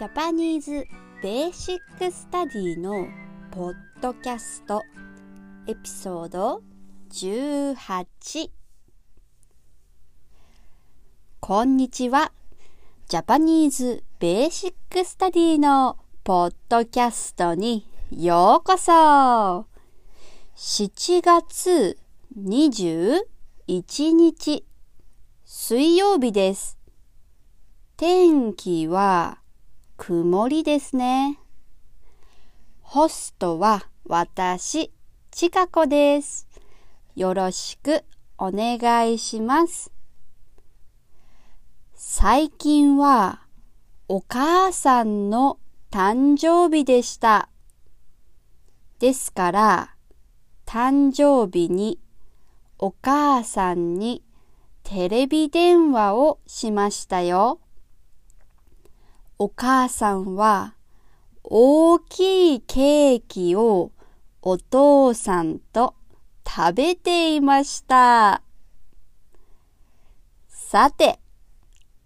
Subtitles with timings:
[0.00, 0.86] Japanese
[1.22, 3.06] Basic Study の
[3.50, 4.82] ポッドキャスト
[5.66, 6.62] エピソード
[7.10, 8.48] 18
[11.40, 12.32] こんにちは。
[13.08, 19.66] Japanese Basic Study のポッドキャストにようこそ。
[20.56, 21.98] 7月
[22.42, 23.22] 21
[24.12, 24.64] 日
[25.44, 26.78] 水曜日です。
[27.98, 29.39] 天気は
[30.02, 31.38] 曇りですね。
[32.80, 34.90] ホストは私、
[35.30, 36.48] ちかこです。
[37.16, 38.02] よろしく
[38.38, 39.92] お願いします。
[41.92, 43.42] 最近は
[44.08, 45.58] お母さんの
[45.90, 47.50] 誕生日でした。
[49.00, 49.94] ですから、
[50.64, 51.98] 誕生日に
[52.78, 54.24] お母さんに
[54.82, 57.60] テレビ電話をしましたよ。
[59.42, 60.74] お母さんは
[61.44, 63.90] 大きいケーキを
[64.42, 65.94] お父さんと
[66.46, 68.42] 食べていました。
[70.46, 71.20] さて、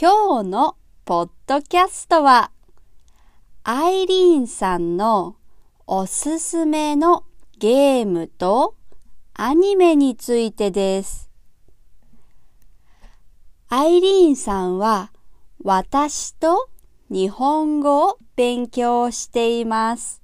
[0.00, 2.52] 今日のポッドキャストは、
[3.64, 5.34] アイリーンさんの
[5.84, 7.24] おすすめの
[7.58, 8.76] ゲームと
[9.34, 11.28] アニメについてです。
[13.68, 15.10] アイリーンさんは
[15.64, 16.68] 私と
[17.08, 20.20] 日本語を勉強しています。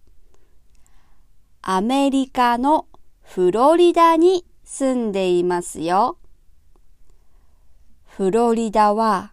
[1.63, 2.87] アメリカの
[3.23, 6.19] フロリダに住んでいますよ。
[8.05, 9.33] フロリダは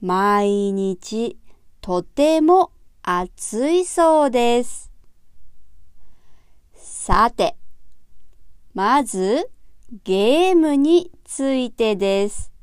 [0.00, 1.38] 毎日
[1.82, 4.90] とても暑いそうです。
[6.74, 7.56] さて、
[8.72, 9.50] まず
[10.02, 12.55] ゲームについてです。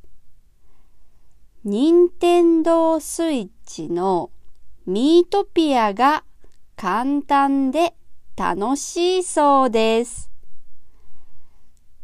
[1.65, 4.31] 任天堂スイッチの
[4.85, 6.25] ミートピアが
[6.75, 7.93] 簡単で
[8.35, 10.29] 楽しいそうです。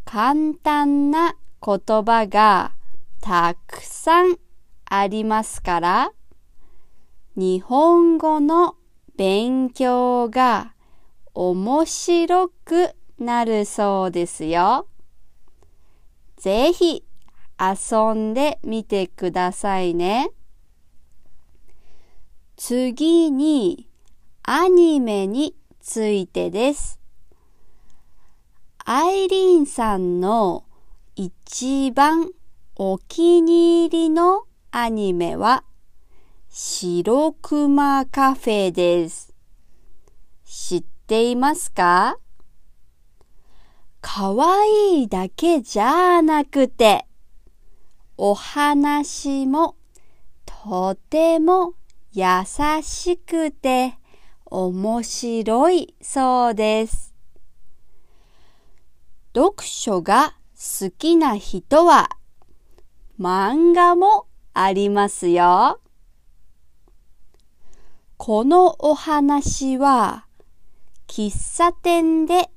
[0.06, 2.72] 簡単な言葉が
[3.19, 4.38] たくさん
[4.85, 6.12] ありますから、
[7.35, 8.78] 日本語の
[9.17, 10.73] 勉強が
[11.33, 14.88] 面白くなるそうですよ。
[16.38, 17.03] ぜひ
[17.59, 20.31] 遊んでみてくださいね。
[22.55, 23.87] 次に
[24.43, 26.99] アニメについてです。
[28.85, 30.63] アイリーンさんの
[31.15, 32.31] 一番
[32.75, 35.63] お気に入りのアニメは
[36.49, 39.33] 白熊カフェです。
[40.45, 42.17] 知っていますか？
[44.01, 47.05] かわいいだけじゃなくて
[48.22, 49.78] お話も
[50.46, 51.74] とても
[52.12, 52.24] 優
[52.81, 53.97] しくて
[54.46, 57.13] 面白いそうです。
[59.34, 62.09] 読書が好きな人は
[63.18, 65.80] 漫画もありますよ。
[68.18, 70.25] このお話は
[71.07, 72.50] 喫茶店で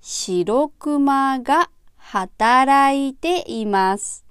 [0.00, 4.27] 白熊が働いています。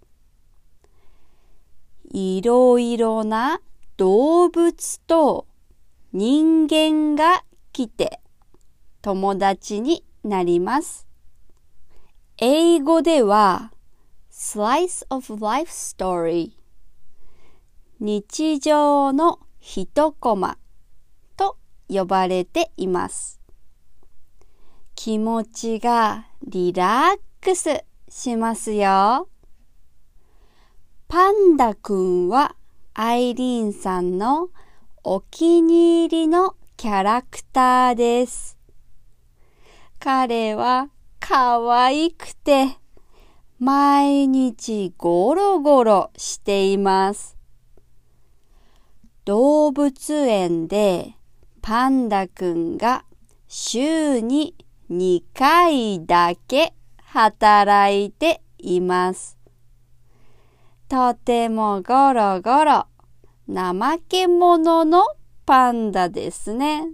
[2.11, 3.59] いろいろな
[3.97, 5.45] 動物と
[6.13, 8.21] 人間が来て
[9.01, 11.07] 友達になります。
[12.37, 13.71] 英語では
[14.31, 16.51] slice of life story
[17.99, 20.57] 日常の一コマ
[21.35, 21.57] と
[21.89, 23.41] 呼ばれています。
[24.95, 29.29] 気持ちがリラックスしますよ。
[31.09, 32.57] パンダくんは
[32.93, 34.49] アイリーンさんの
[35.05, 38.57] お気に入りのキャラクターです。
[39.99, 40.89] 彼は
[41.21, 42.77] 可愛くて
[43.57, 47.37] 毎日ゴロゴロしています。
[49.23, 51.13] 動物園で
[51.61, 53.05] パンダくんが
[53.47, 54.55] 週に
[54.91, 59.36] 2回だけ働いています。
[60.89, 62.87] とてもゴロゴロ
[63.53, 65.03] 怠け者の
[65.45, 66.91] パンダですね。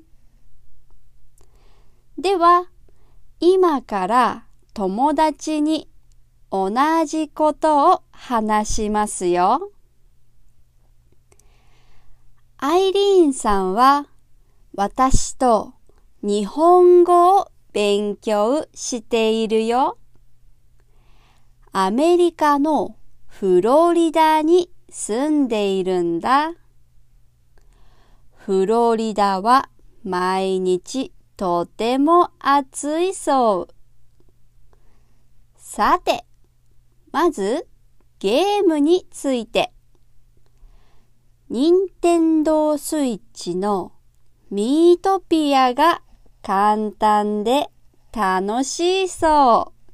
[2.18, 2.70] では、
[3.40, 5.90] 今から友達に
[6.50, 6.72] 同
[7.06, 9.72] じことを話しますよ。
[12.58, 14.08] アイリーンさんは
[14.74, 15.74] 私と
[16.24, 19.98] 日本語を勉強しているよ。
[21.72, 22.96] アメリカの
[23.40, 26.54] フロリダに住んでいるんだ。
[28.36, 29.70] フロリダは
[30.04, 33.74] 毎日とても暑いそう。
[35.58, 36.26] さて、
[37.12, 37.68] まず
[38.20, 39.74] ゲームについて。
[41.50, 43.94] 任天堂スイッチの
[44.52, 46.04] ミートピアが
[46.44, 47.72] 簡単で
[48.16, 49.90] 楽しいそう。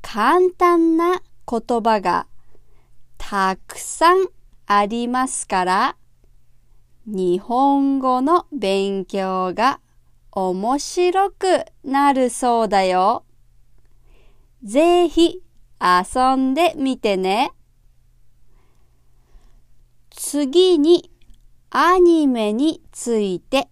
[0.00, 2.26] 簡単な言葉が
[3.18, 4.26] たくさん
[4.66, 5.96] ありますから、
[7.06, 9.80] 日本語の勉強が
[10.32, 13.24] 面白くなるそうだよ。
[14.62, 15.42] ぜひ
[15.80, 17.52] 遊んでみてね。
[20.10, 21.10] 次に
[21.70, 23.68] アニメについて。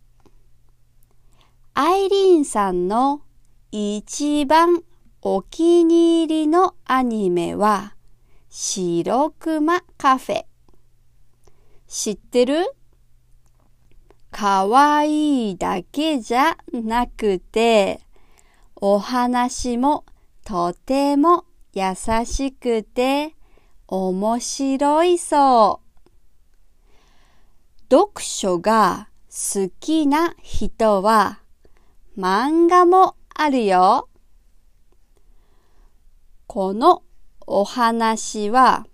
[1.74, 3.22] アイリーンさんの
[3.70, 4.82] 一番
[5.24, 7.94] お気に入りのアニメは
[8.50, 10.44] 白熊カフェ。
[11.86, 12.74] 知ってる？
[14.32, 18.00] かわいいだけじゃなくて、
[18.74, 20.04] お話も
[20.44, 21.94] とても優
[22.24, 23.36] しくて
[23.86, 25.82] 面白いそ
[27.88, 27.88] う。
[27.88, 31.38] 読書が好きな人は
[32.18, 34.08] 漫画もあるよ。
[36.54, 37.02] この
[37.46, 38.86] お話は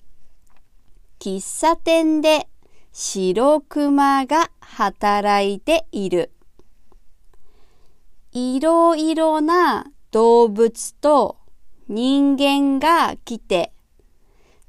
[1.19, 2.47] 喫茶店で
[2.93, 6.31] 白熊が働いている。
[8.31, 11.37] いろいろな動物と
[11.89, 13.73] 人間が来て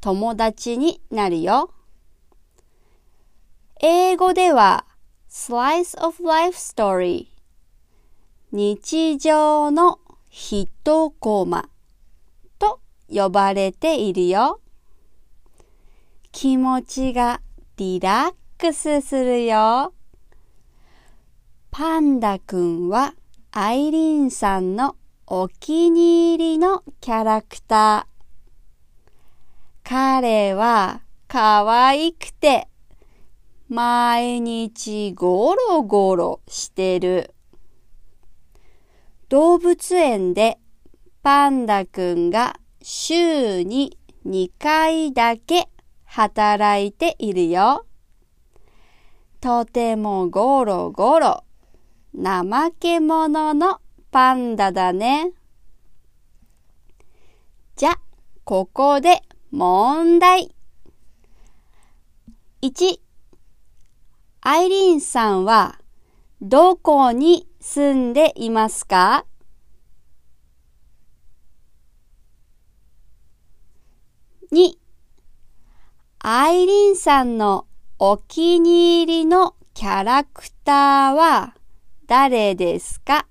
[0.01, 1.69] 友達になるよ。
[3.81, 4.87] 英語では
[5.29, 7.27] slice of life story
[8.51, 9.99] 日常の
[10.31, 10.67] 一
[11.19, 11.68] コマ
[13.11, 14.61] 呼ばれているよ。
[16.31, 17.41] 気持ちが
[17.77, 19.93] リラックスするよ。
[21.71, 23.13] パンダくんは
[23.51, 24.95] アイリンさんの
[25.27, 28.19] お気に入りのキャラクター。
[29.83, 32.67] 彼は可愛くて
[33.69, 37.33] 毎日ゴロゴロしてる。
[39.29, 40.57] 動物園で
[41.21, 45.69] パンダくんが週に2回だけ
[46.05, 47.85] 働いているよ。
[49.41, 51.43] とてもゴロゴロ
[52.15, 53.79] 怠け者の
[54.11, 55.31] パンダだね。
[57.75, 57.99] じゃ、
[58.43, 59.21] ここで
[59.51, 60.53] 問題。
[62.61, 62.99] 1、
[64.41, 65.79] アイリーンさんは
[66.41, 69.25] どこに住んでいますか？
[74.51, 74.79] 2
[76.17, 77.67] アイリンさんの
[77.99, 81.53] お気に入りのキャラクターは
[82.07, 83.27] 誰ですか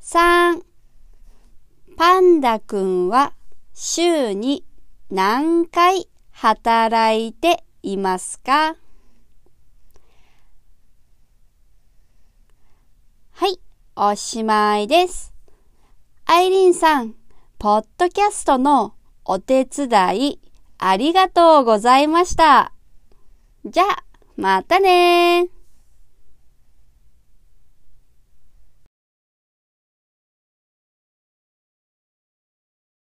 [0.00, 0.62] ？3
[1.98, 3.34] パンダくんは
[3.74, 4.64] 週に
[5.10, 8.76] 何回働いていますか？
[13.32, 13.60] はい、
[14.00, 15.34] おしまいです。
[16.24, 17.16] アイリンさん、
[17.58, 19.88] ポッドキャストのお手伝
[20.20, 20.40] い
[20.78, 22.70] ありがとうございました。
[23.64, 24.04] じゃあ、
[24.36, 25.48] またね